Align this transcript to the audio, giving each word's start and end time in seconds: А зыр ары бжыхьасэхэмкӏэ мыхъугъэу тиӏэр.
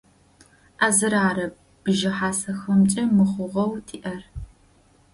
А 0.85 0.87
зыр 0.95 1.13
ары 1.27 1.45
бжыхьасэхэмкӏэ 1.83 3.03
мыхъугъэу 3.15 3.73
тиӏэр. 3.87 4.21